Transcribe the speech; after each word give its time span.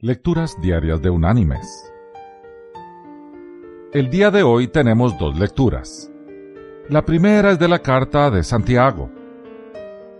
Lecturas 0.00 0.56
Diarias 0.60 1.02
de 1.02 1.10
Unánimes. 1.10 1.92
El 3.92 4.10
día 4.10 4.30
de 4.30 4.44
hoy 4.44 4.68
tenemos 4.68 5.18
dos 5.18 5.36
lecturas. 5.36 6.08
La 6.88 7.04
primera 7.04 7.50
es 7.50 7.58
de 7.58 7.66
la 7.66 7.80
carta 7.80 8.30
de 8.30 8.44
Santiago. 8.44 9.10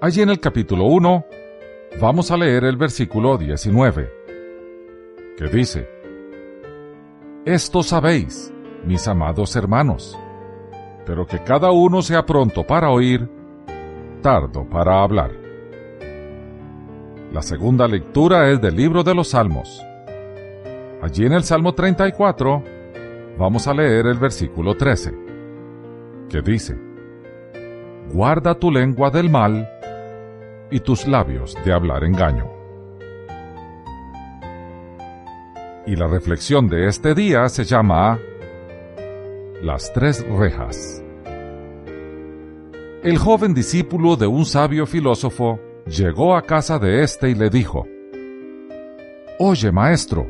Allí 0.01 0.21
en 0.21 0.30
el 0.30 0.41
capítulo 0.41 0.87
1 0.87 1.25
vamos 2.01 2.33
a 2.33 2.37
leer 2.37 2.64
el 2.64 2.77
versículo 2.77 3.38
19, 3.38 4.12
que 5.37 5.45
dice, 5.46 5.88
Esto 7.45 7.85
sabéis, 7.85 8.53
mis 8.85 9.06
amados 9.06 9.54
hermanos, 9.54 10.19
pero 11.06 11.24
que 11.24 11.38
cada 11.45 11.71
uno 11.71 12.03
sea 12.03 12.26
pronto 12.26 12.67
para 12.67 12.90
oír, 12.90 13.31
tardo 14.22 14.69
para 14.69 15.04
hablar. 15.04 15.47
La 17.33 17.42
segunda 17.42 17.87
lectura 17.87 18.51
es 18.51 18.59
del 18.59 18.74
libro 18.74 19.02
de 19.02 19.15
los 19.15 19.28
Salmos. 19.28 19.84
Allí 21.02 21.27
en 21.27 21.34
el 21.34 21.45
Salmo 21.45 21.74
34 21.74 22.64
vamos 23.38 23.68
a 23.68 23.74
leer 23.74 24.06
el 24.06 24.18
versículo 24.18 24.74
13, 24.74 25.12
que 26.30 26.41
dice, 26.41 26.74
Guarda 28.10 28.54
tu 28.54 28.70
lengua 28.70 29.10
del 29.10 29.28
mal 29.28 29.68
y 30.70 30.80
tus 30.80 31.06
labios 31.06 31.54
de 31.66 31.73
hablar 31.74 32.02
engaño. 32.02 32.51
Y 35.87 35.96
la 35.96 36.06
reflexión 36.06 36.66
de 36.66 36.87
este 36.87 37.15
día 37.15 37.46
se 37.51 37.65
llama 37.65 38.18
Las 39.62 39.92
tres 39.92 40.26
rejas. 40.26 41.04
El 43.02 43.18
joven 43.18 43.52
discípulo 43.52 44.16
de 44.16 44.26
un 44.26 44.46
sabio 44.46 44.87
filósofo 44.87 45.60
llegó 45.88 46.37
a 46.37 46.42
casa 46.42 46.78
de 46.78 47.02
éste 47.02 47.30
y 47.30 47.34
le 47.34 47.51
dijo, 47.51 47.87
Oye, 49.38 49.73
maestro, 49.73 50.29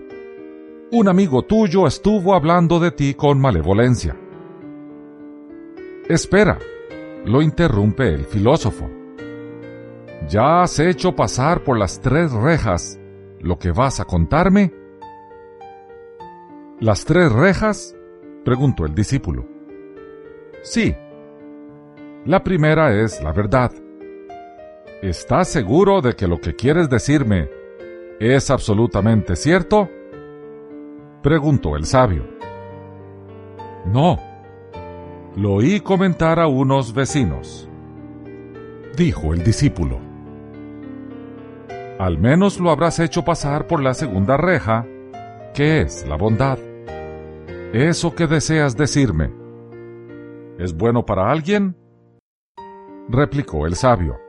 un 0.93 1.09
amigo 1.09 1.43
tuyo 1.43 1.87
estuvo 1.87 2.35
hablando 2.35 2.79
de 2.79 2.91
ti 2.91 3.15
con 3.15 3.41
malevolencia. 3.41 4.17
Espera, 6.09 6.59
lo 7.25 7.43
interrumpe 7.43 8.09
el 8.09 8.25
filósofo. 8.25 8.89
¿Ya 10.29 10.63
has 10.63 10.79
hecho 10.79 11.15
pasar 11.15 11.65
por 11.65 11.79
las 11.79 12.01
tres 12.01 12.33
rejas 12.33 12.99
lo 13.41 13.59
que 13.59 13.71
vas 13.73 14.01
a 14.01 14.05
contarme? 14.05 14.73
¿Las 16.81 17.05
tres 17.05 17.33
rejas? 17.33 17.95
preguntó 18.45 18.87
el 18.87 18.95
discípulo. 18.95 19.47
Sí. 20.63 20.95
La 22.25 22.43
primera 22.43 22.95
es 23.03 23.23
la 23.23 23.33
verdad. 23.33 23.73
¿Estás 25.03 25.47
seguro 25.47 26.01
de 26.01 26.17
que 26.17 26.27
lo 26.27 26.41
que 26.41 26.57
quieres 26.57 26.91
decirme 26.91 27.49
es 28.19 28.51
absolutamente 28.51 29.37
cierto? 29.37 29.89
Preguntó 31.23 31.77
el 31.77 31.85
sabio. 31.85 32.27
No. 33.87 34.19
Lo 35.37 35.55
oí 35.55 35.79
comentar 35.81 36.41
a 36.41 36.49
unos 36.49 36.93
vecinos. 36.95 37.69
Dijo 38.97 39.33
el 39.33 39.45
discípulo. 39.45 40.01
Al 42.01 42.19
menos 42.19 42.59
lo 42.59 42.73
habrás 42.73 42.99
hecho 42.99 43.25
pasar 43.25 43.69
por 43.69 43.81
la 43.81 43.95
segunda 43.95 44.37
reja, 44.37 44.85
que 45.55 45.83
es 45.83 46.09
la 46.09 46.17
bondad. 46.17 46.59
Eso 47.73 48.17
que 48.17 48.27
deseas 48.27 48.77
decirme. 48.77 49.33
¿Es 50.59 50.77
bueno 50.77 51.07
para 51.07 51.31
alguien? 51.31 51.77
Replicó 53.09 53.65
el 53.65 53.77
sabio. 53.77 54.28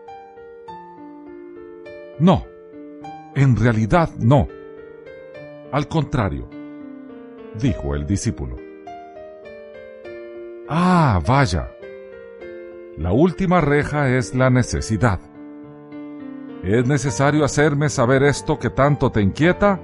No, 2.20 2.46
en 3.36 3.56
realidad 3.56 4.10
no. 4.20 4.48
Al 5.72 5.88
contrario, 5.88 6.50
dijo 7.60 7.96
el 7.96 8.06
discípulo. 8.06 8.58
Ah, 10.68 11.22
vaya. 11.26 11.72
La 12.98 13.14
última 13.14 13.62
reja 13.62 14.10
es 14.10 14.36
la 14.36 14.50
necesidad. 14.50 15.20
¿Es 16.64 16.86
necesario 16.86 17.46
hacerme 17.46 17.88
saber 17.88 18.24
esto 18.24 18.60
que 18.60 18.70
tanto 18.70 19.10
te 19.10 19.22
inquieta? 19.22 19.80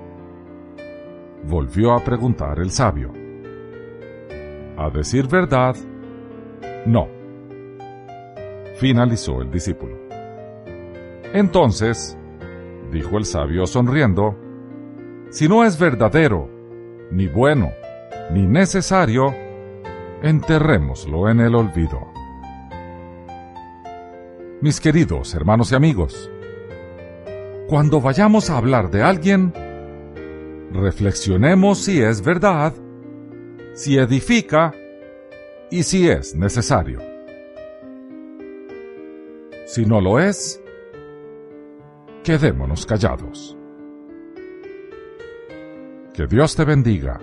Volvió 1.43 1.93
a 1.93 2.03
preguntar 2.03 2.59
el 2.59 2.71
sabio. 2.71 3.13
A 4.77 4.89
decir 4.89 5.27
verdad, 5.27 5.75
no. 6.85 7.07
Finalizó 8.75 9.41
el 9.41 9.49
discípulo. 9.49 9.95
Entonces, 11.33 12.17
dijo 12.95 13.17
el 13.17 13.25
sabio 13.25 13.67
sonriendo, 13.67 14.37
si 15.29 15.49
no 15.49 15.65
es 15.65 15.77
verdadero, 15.77 16.49
ni 17.11 17.27
bueno, 17.27 17.71
ni 18.31 18.47
necesario, 18.47 19.35
enterrémoslo 20.23 21.29
en 21.29 21.41
el 21.41 21.55
olvido. 21.55 22.07
Mis 24.61 24.79
queridos 24.79 25.35
hermanos 25.35 25.73
y 25.73 25.75
amigos, 25.75 26.31
cuando 27.67 27.99
vayamos 27.99 28.49
a 28.49 28.57
hablar 28.57 28.89
de 28.89 29.03
alguien, 29.03 29.53
reflexionemos 30.71 31.79
si 31.79 32.01
es 32.01 32.23
verdad, 32.23 32.71
si 33.73 33.97
edifica 33.97 34.73
y 35.69 35.83
si 35.83 36.09
es 36.09 36.33
necesario. 36.33 37.01
Si 39.65 39.85
no 39.85 39.99
lo 39.99 40.17
es, 40.19 40.61
quedémonos 42.25 42.87
callados. 42.87 43.55
Que 46.11 46.25
Dios 46.25 46.55
te 46.55 46.65
bendiga 46.65 47.19